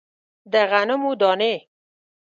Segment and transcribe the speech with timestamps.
[0.51, 1.55] د غنمو دانې